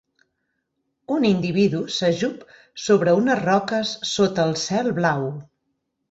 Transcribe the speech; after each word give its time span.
Un 1.15 1.25
individu 1.29 1.81
s'ajup 1.95 2.41
sobre 2.83 3.13
unes 3.17 3.41
roques 3.49 3.91
sota 4.13 4.47
el 4.49 4.55
cel 4.63 4.89
blau. 5.01 5.29